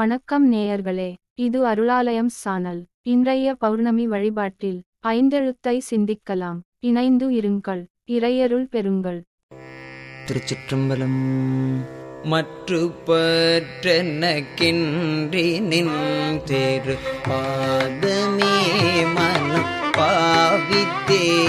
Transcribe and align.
வணக்கம் 0.00 0.52
நேயர்களே 0.52 1.14
இது 1.34 1.66
அருளாலயம் 1.66 2.26
சானல். 2.26 2.86
இன்றைய 3.02 3.54
பௌர்ணமி 3.54 4.06
வழிபாட்டில் 4.06 4.82
ஐந்தெழுத்தை 5.06 5.78
சிந்திக்கலாம். 5.90 6.58
இணைந்து 6.78 7.30
இருங்கள் 7.30 7.84
இறையருள் 8.06 8.66
பெறுங்கள். 8.72 9.20
திருச்சிற்றம்பலம். 10.26 11.84
மற்று 12.22 12.92
பற்றெனக்கின்றி 13.06 15.60
நின் 15.60 15.90
பாதமே 17.28 19.14
மனம் 19.14 19.90
பாவித்தே. 19.90 21.48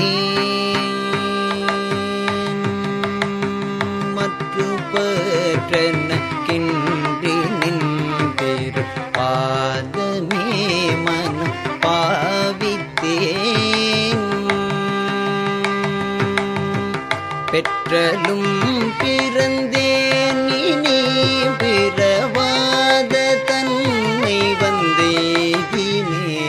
பெற்றலும் 17.61 18.53
பிறந்தேன். 18.99 20.39
இனி 20.69 20.99
பிறவாத 21.61 23.15
தன்னை 23.49 24.37
வந்தேகினே 24.61 26.47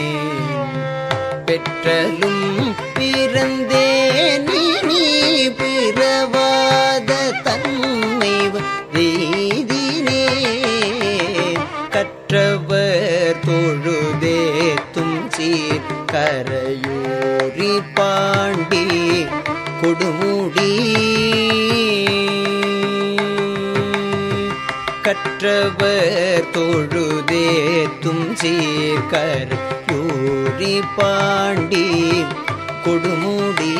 பெற்றலும் 1.49 2.47
பிறந்தேன். 2.97 4.49
இனி 4.63 5.05
பிறவாத 5.59 7.11
தன்னை 7.47 8.33
வந்தேதினே 8.55 10.25
கற்றவர் 11.97 13.41
தொழுதேத்தும் 13.47 15.17
சீர் 15.37 15.91
கரையூரி 16.13 17.73
பாண்டி. 17.99 18.85
கொடுமுடி. 19.83 20.71
கற்றவர் 25.01 26.43
தொழுதேத்தும் 26.53 28.33
சீர்கர் 28.41 29.59
யூரி 29.91 30.81
பாண்டி 30.95 32.25
கொடுமுடி. 32.85 33.75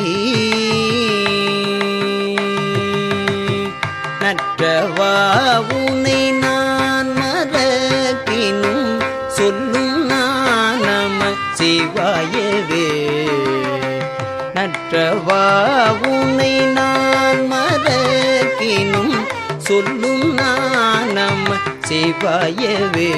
நற்றவா 4.20 5.14
உனை 5.72 6.32
நான் 6.32 6.53
சொல்லும் 19.74 20.38
நானம் 20.38 21.48
சிவாயவே. 21.88 23.12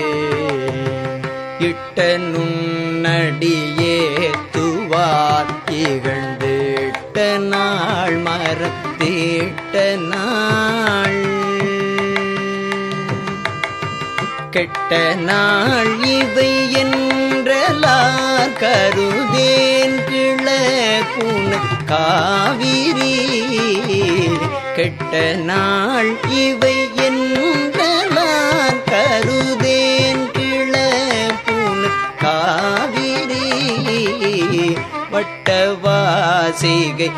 இட்ட 1.58 2.18
நுண்ணடியே 2.18 3.98
துவார் 4.52 5.52
இகழ்ந்திட்ட 5.70 7.38
நாள் 7.38 8.22
மரத்திட்ட 8.22 9.96
நாள். 9.96 11.26
கெட்ட 14.50 15.14
நாள் 15.14 16.02
இவை 16.02 16.76
என்றலார் 16.76 18.52
கருதேன் 18.60 20.04
கிள 20.04 20.50
புன 21.14 21.56
காவிரி. 21.84 23.14
கெட்ட 24.76 25.20
நாள் 25.44 26.10
இவை 26.38 26.74
என்றலார் 27.04 28.80
கருதேன் 28.90 30.24
கிள 30.32 30.74
காவிரி 32.22 33.48
வட்டவாசிகை 35.14 37.08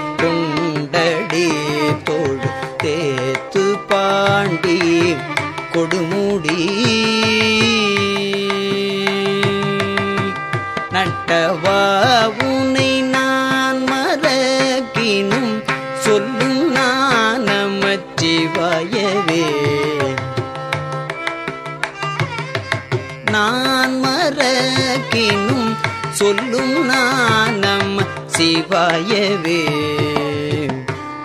மறக்கினும் 25.12 25.70
சொல்லும் 26.10 26.91
நானம் 26.91 27.92
சிவாயவே. 28.36 29.62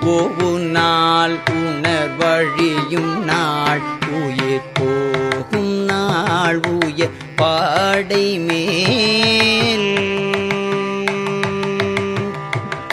ஓவு 0.06 0.60
நாள் 0.60 1.40
உணர் 1.56 2.16
வழியும் 2.18 3.26
நாள் 3.26 3.82
உயிர் 4.12 4.70
போகும் 4.74 5.76
நாள் 5.86 6.60
உயர் 6.76 7.18
பாடை 7.36 8.40
மேல். 8.40 9.92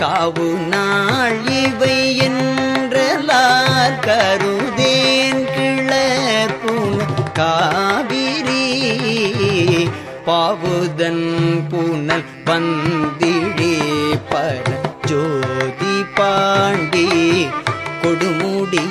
காவு 0.01 0.49
நாள் 0.69 1.41
இவை 1.63 1.99
என்றலார் 2.21 3.99
கருதேன் 4.07 4.70
பாவுதன் 10.31 11.25
பூனல் 11.71 12.27
பந்திழே 12.45 13.71
பர 14.31 14.67
ஜோதி 15.07 15.95
பாண்டி 16.15 17.07
கொடுமுடி. 18.03 18.85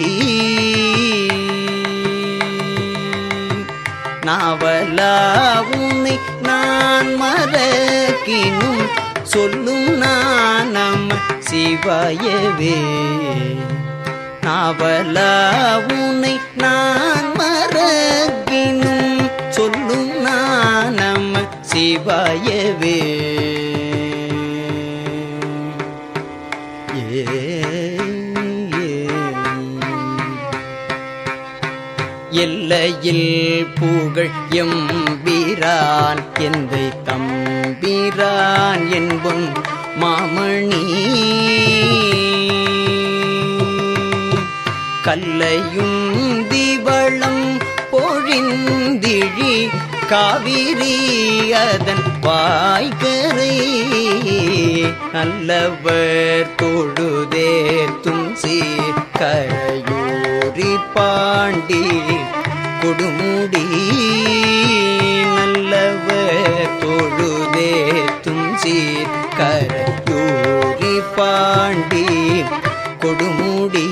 நாவலாவுனை 4.81 6.15
நான் 6.41 7.11
மறக்கினும் 7.21 8.83
சொல்லும் 9.23 9.87
நான் 9.97 10.71
நம்ம 10.71 11.09
சிவாயவே 11.39 12.77
நாவலாவுனை 14.43 16.35
நான் 16.55 17.29
மறக்கினும் 17.39 19.17
சொல்லும் 19.49 20.11
சிவாயவே 21.79 22.97
எல்லையில் 32.29 33.67
புகழ் 33.79 34.35
எம்பீரான் 34.51 36.23
எந்தை 36.39 36.85
தம்பீரான் 37.05 38.83
என்பும் 38.91 39.47
மாமணி. 39.99 40.83
கல்லையும் 45.01 46.01
திவளம் 46.49 47.45
பொழிந்திழி 47.91 49.69
காவிரி 50.09 50.95
அதன் 51.53 52.05
வாய்கரை 52.23 53.55
நல்லவர் 55.13 56.47
தொழுதேத்தும் 56.61 58.27
சீர் 58.41 59.03
கரையூரி 59.19 60.71
பாண்டி 60.93 61.83
கொடுமுடி. 62.81 63.65
நல்லவர் 65.35 66.73
தொழுதேத்தும் 66.83 68.47
சீர் 68.63 69.15
கரையூரி 69.39 70.95
பாண்டி 71.15 72.07
கொடுமுடி. 73.05 73.87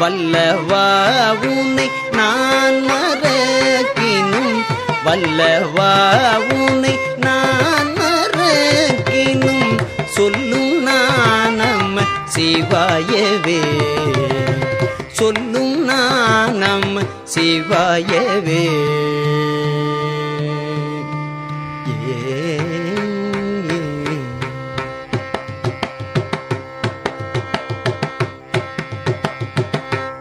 வல்லவா 0.00 1.06
உன்னை 1.40 1.90
நான் 2.12 2.74
மறக்கினும். 2.74 4.64
வல்லவா 5.04 6.10
உன்னை 6.52 6.98
நான் 7.16 7.94
மறக்கினும். 7.94 9.78
சொல்லும் 10.06 10.82
நான் 10.82 11.60
சிவாயவே. 12.36 13.62
சொல்லும் 15.12 15.84
நான் 15.84 16.98
சிவாயவே. 17.34 18.68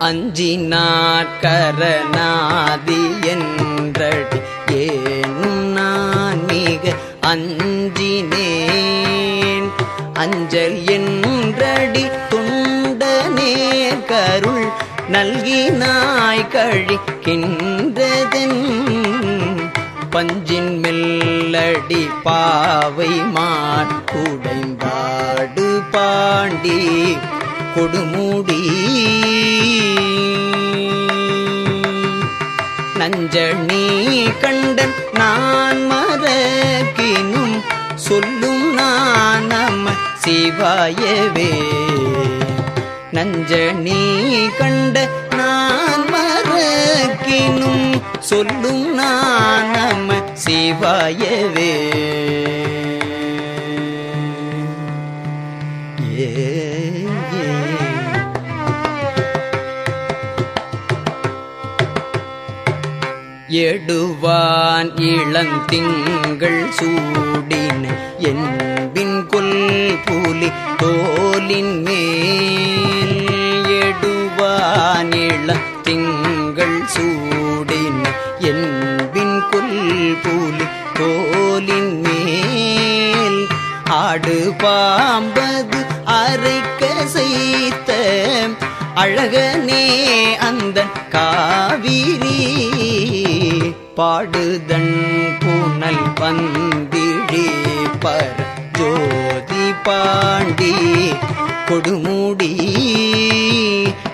அஞ்சி 0.08 0.58
நாட்கரநாதி 0.58 3.22
என்றடி. 3.22 4.42
ஏனும் 4.68 5.50
நான் 5.50 6.46
மிக 6.46 6.94
அஞ்சினேன். 7.22 9.72
அஞ்சல் 10.14 10.86
என்றடி 10.86 12.10
துண்டனே 12.30 14.06
கருள் 14.06 14.68
நல்கினாய் 15.12 16.48
கழிக்கின்றதென். 16.48 18.62
பஞ்சின் 20.10 20.80
மெல்லடி 20.80 22.10
பாவை 22.24 23.08
மான் 23.08 24.04
குடைந்தாடு 24.14 25.82
பாண்டி. 25.92 27.18
கொடுமூடி. 27.78 28.62
நஞ்சணி 33.00 33.86
கண்டன் 34.42 34.96
நான் 35.14 35.92
மறக்கினும் 35.92 37.64
சொல்லும் 37.96 38.74
நான் 38.74 39.46
நம 39.46 39.90
சிவாயவே. 40.26 41.52
நஞ்சணி 43.12 44.04
கண்ட 44.58 45.10
நான் 45.36 46.06
மறக்கினும் 46.14 48.02
சொல்லும் 48.20 48.94
நான் 48.94 49.70
நம 49.70 50.14
சிவாயவே. 50.46 51.72
எடுவான் 63.50 64.92
இளந்திங்கள் 64.96 66.70
சூடின 66.70 67.84
என்பின் 68.20 69.26
கொல் 69.28 70.00
புலி 70.06 70.52
தோலின் 70.78 71.82
மேல். 71.82 73.30
எடுவான் 73.82 75.12
இளந்திங்கள் 75.12 76.86
சூடின 76.86 78.04
என்பின் 78.40 79.50
கொல் 79.52 80.18
புலி 80.24 80.66
தோலின் 80.94 82.02
மேல். 82.02 83.48
ஆடு 83.88 84.54
பாம்பது 84.58 85.86
அரைக்க 86.06 87.06
செய்த 87.06 87.94
அழகனே 88.96 89.86
அந்த 90.38 90.84
காவிரி 91.10 92.77
பாடுதன் 93.98 94.92
புனல் 95.40 96.04
வந்திழி 96.20 97.46
பர 98.00 98.36
ஜோதி 98.72 99.66
பாண்டி 99.84 100.74
கொடுமுடி 101.70 102.52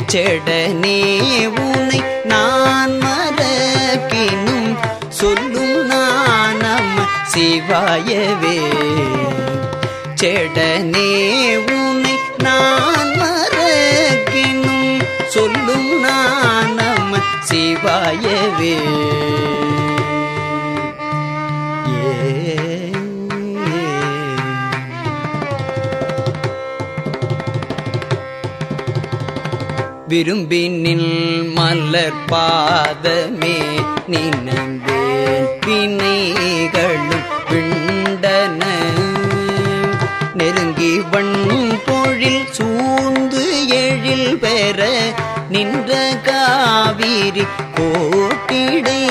செடனே 0.08 1.00
உனை 1.64 2.00
நான் 2.26 2.96
மறக்கினும் 3.04 4.72
சொல்லும் 5.10 5.78
நானம் 5.88 6.94
சிவாயவே. 7.34 8.58
செடனே 10.16 11.10
உனை 11.76 12.16
நான் 12.38 13.12
மறக்கினும் 13.18 15.02
சொல்லும் 15.28 15.92
நான் 16.02 16.63
சிவாயவே. 17.54 18.78
விரும்பினில் 30.10 31.54
மலர் 31.54 32.14
பாதமே 32.32 33.62
நினைந்தேன். 34.08 35.60
வினைகளும் 35.66 37.28
விண்டன. 37.50 38.64
நெருங்கி 40.34 41.02
வண் 41.12 41.80
பொழில் 41.86 42.52
சூழ்ந்து 42.52 43.68
எழில் 43.68 44.40
பெற 44.40 44.90
நின்ற 45.50 46.20
காவிரி 46.24 47.46
கோட்டிடை. 47.76 49.02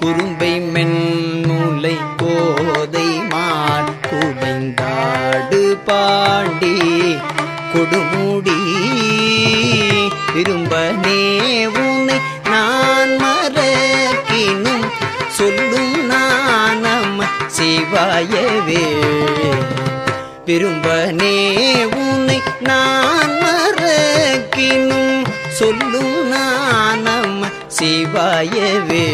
குறும்பை 0.00 0.60
மென்முலை 0.60 1.96
கோதை 2.16 3.08
மான் 3.32 3.92
குடைந்தாடு 4.10 5.76
பாண்டி. 5.84 6.74
கொடுமுடி 7.72 8.58
விரும்பனே 10.34 11.20
உன்னை 11.66 12.20
நான் 12.44 13.12
மறக்கினும் 13.22 14.86
சொல்லும் 15.28 16.10
நானம் 16.10 17.20
சிவாயவே 17.46 18.84
விரும்பனே 20.44 21.36
உன்னை 21.84 22.42
நான் 22.60 23.45
சொல்லும் 25.58 26.32
நானம் 26.32 27.42
சிவாயவே. 27.80 29.08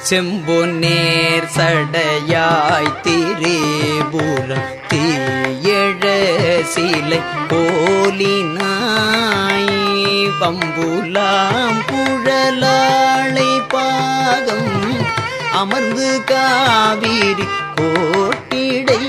செம்பு 0.00 0.66
நேர் 0.66 1.48
சடையாய் 1.56 2.92
திரேபுரம் 3.02 4.70
தீயழ 4.88 6.02
சிலை 6.64 7.20
போலினாய். 7.48 9.83
பம்புலாம் 10.40 11.78
குழலாளை 11.90 13.50
பாகம் 13.68 14.72
அமர்ந்து 15.52 16.24
காவிரி 16.24 17.46
கோட்டிடை. 17.74 19.00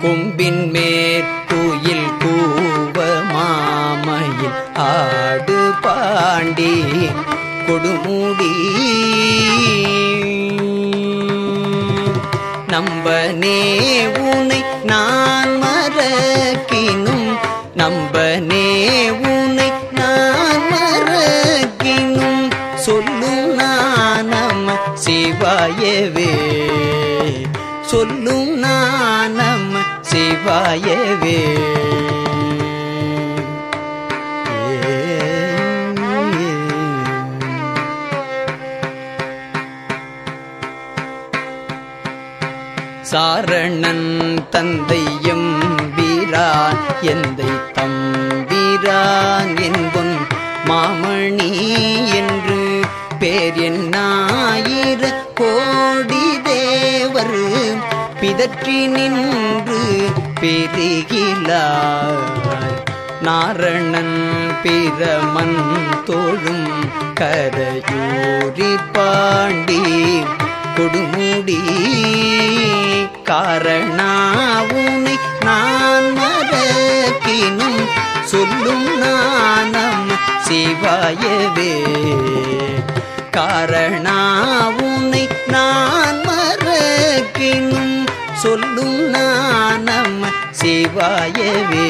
கொம்பின் 0.00 0.70
மேற்குயில் 0.70 2.08
கூவ 2.18 3.06
மாமையில் 3.32 4.58
ஆடு 4.74 5.60
பாண்டி 5.80 6.74
கொடுமுடி. 7.66 8.52
நம்பனே 12.68 13.60
உனை 14.18 14.60
நான் 14.84 15.52
மறக்கினும் 15.62 17.28
நம்பனே 17.76 18.68
சிவாயவே. 25.62 26.30
சொல்லும் 27.82 28.62
நானம் 28.62 29.76
சிவாயவே. 30.12 31.40
சாரணன் 43.10 44.48
தந்தையும் 44.50 45.62
வீரான் 45.96 46.78
எந்தை 47.00 47.72
தம்பிரான் 47.72 49.56
என்பும் 49.62 50.16
மாமணி 50.64 51.52
என்று 52.14 52.80
பேர் 53.18 53.56
என்னாயிர 53.56 55.21
பிதற்றி 58.22 58.86
நின்று 58.86 59.80
பெருகிலார் 60.40 62.28
நாரணன் 63.22 64.18
பிரமன் 64.62 65.58
தோழும் 66.04 66.68
கரையூரி 67.20 68.72
பாண்டி 68.92 69.80
கொடுமுடி. 70.76 71.60
காரணாவுனை 73.24 75.16
நான் 75.44 76.08
மறக்கினும் 76.18 77.80
சொல்லும் 78.24 78.88
நானம் 79.02 80.10
சிவாயவே. 80.48 81.74
காரணாவுனை 83.36 85.24
நான் 85.46 86.20
மறக்கினும் 86.28 87.91
சொல்லும் 88.42 88.98
நானம் 89.14 90.18
சிவாயவே. 90.60 91.88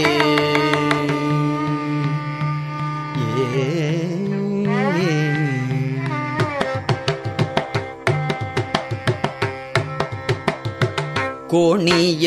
கோணிய 11.48 12.26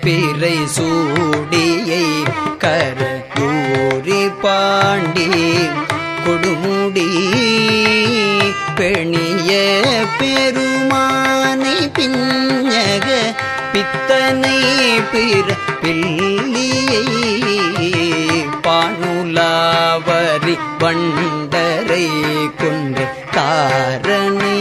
பிறை 0.00 0.58
சூடியை 0.76 2.06
கரையூரி 2.58 4.22
பாண்டி. 4.42 5.28
கொடுமுடி 6.24 7.08
பெணிய 8.76 9.50
பெருமானை 10.18 11.78
பின்னக 11.98 13.08
பித்தனை 13.72 14.58
பிற 15.12 15.46
பிள்ளியை 15.82 17.04
பானுலாவரி 18.66 20.56
வண்டரை 20.82 22.06
கொண்டு 22.56 23.04
தாரணை 23.36 24.58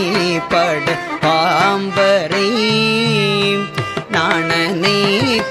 பட 0.50 0.86
பாம்பரை 1.22 2.48
நாணனை 4.12 4.98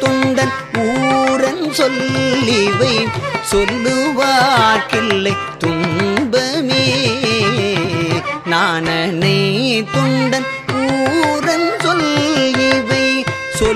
துண்டன் 0.02 0.54
ஊரன் 0.84 1.66
சொல்லிவை 1.70 2.94
சொல்லுவாக்கில்லை 3.52 5.34
துன்பமே. 5.58 6.84
நாணனை 8.44 9.38
துண்டன் 9.94 10.48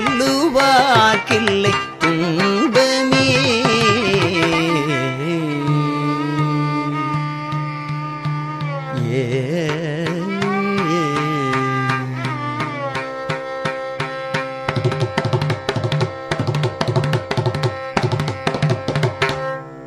சொல்லுவாக்கில்லை 0.03 1.71
துன்பமே. 2.01 3.27
ஏ 9.11 9.23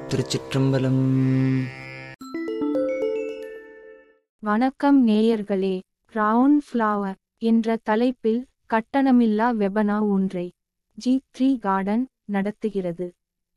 திருச்சிற்றம்பலம். 0.08 1.04
வணக்கம் 4.38 5.06
நேயர்களே 5.08 5.76
ரவுண்ட் 6.14 6.60
ஃப்ளவர் 6.66 7.16
என்ற 7.38 7.76
தலைப்பில் 7.82 8.42
கட்டணமில்லா 8.70 9.48
வெபனா 9.60 9.96
ஒன்றை 10.08 10.44
ஜி 10.98 11.12
த்ரீ 11.34 11.48
கார்டன் 11.58 12.02
நடத்துகிறது. 12.24 13.06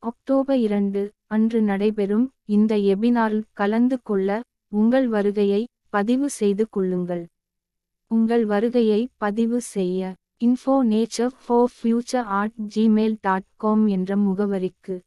அக்டோபர் 0.04 0.60
இரண்டு 0.60 1.02
அன்று 1.28 1.62
நடைபெறும் 1.62 2.28
இந்த 2.46 2.78
எபினாரில் 2.92 3.48
கலந்து 3.54 3.98
கொள்ள 4.04 4.40
உங்கள் 4.68 5.08
வருகையை 5.08 5.62
பதிவு 5.90 6.30
செய்து 6.30 6.68
கொள்ளுங்கள். 6.70 7.24
உங்கள் 8.12 8.46
வருகையை 8.46 9.02
பதிவு 9.18 9.62
செய்ய 9.62 10.14
info 10.46 10.78
nature 10.92 11.34
for 11.46 11.74
future 11.76 12.30
art 12.40 12.62
Gmail 12.76 13.18
dot 13.22 13.50
com 13.56 13.88
என்ற 13.88 14.18
முகவரிக்கு 14.18 14.98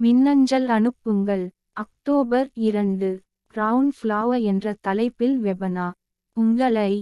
மின்னஞ்சல் 0.00 0.68
அனுப்புங்கள். 0.78 1.46
அக்டோபர் 1.72 2.50
இரண்டு 2.68 3.10
ரவுண்ட் 3.54 3.96
ஃப்ளவர் 3.98 4.42
என்ற 4.42 4.76
தலைப்பில் 4.80 5.38
வெபனா. 5.42 5.88
உங்களை 6.36 6.92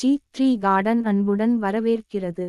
ஜி 0.00 0.10
த்ரீ 0.30 0.48
கார்டன் 0.58 1.02
அன்புடன் 1.04 1.54
வரவேற்கிறது. 1.62 2.46